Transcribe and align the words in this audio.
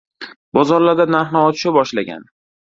bozorlarda 0.57 1.07
narx-navo 1.17 1.53
tusha 1.59 1.77
boshlagan. 1.79 2.29